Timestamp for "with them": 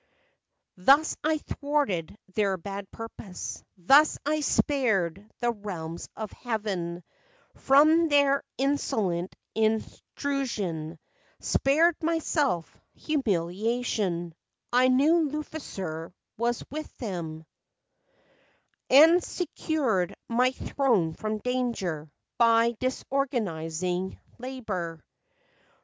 16.71-17.45